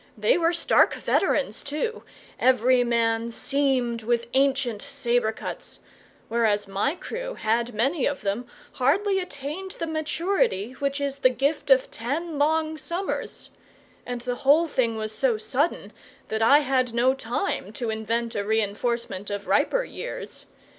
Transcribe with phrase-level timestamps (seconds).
[0.17, 2.01] They were stark veterans, too,
[2.39, 5.79] every man seamed with ancient sabre cuts,
[6.27, 11.69] whereas my crew had many of them hardly attained the maturity which is the gift
[11.69, 13.51] of ten long summers
[14.03, 15.93] and the whole thing was so sudden
[16.29, 20.47] that I had no time to invent a reinforcement of riper years.